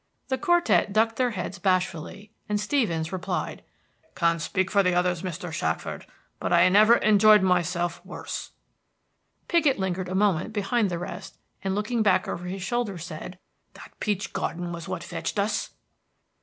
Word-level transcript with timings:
The 0.29 0.37
quartet 0.39 0.93
ducked 0.93 1.17
their 1.17 1.29
heads 1.29 1.59
bashfully, 1.59 2.31
and 2.49 2.59
Stevens 2.59 3.11
replied, 3.13 3.63
"Can't 4.15 4.41
speak 4.41 4.71
for 4.71 4.81
the 4.81 4.95
others, 4.95 5.21
Mr. 5.21 5.53
Shackford, 5.53 6.07
but 6.39 6.51
I 6.51 6.67
never 6.69 6.95
enjoyed 6.95 7.43
myself 7.43 8.03
worse." 8.03 8.49
Piggott 9.47 9.77
lingered 9.77 10.09
a 10.09 10.15
moment 10.15 10.53
behind 10.53 10.89
the 10.89 10.97
rest, 10.97 11.37
and 11.63 11.75
looking 11.75 12.01
back 12.01 12.27
over 12.27 12.45
his 12.47 12.63
shoulder 12.63 12.97
said, 12.97 13.37
"That 13.75 13.93
peach 13.99 14.33
garden 14.33 14.71
was 14.71 14.87
what 14.87 15.03
fetched 15.03 15.37
us!" 15.37 15.69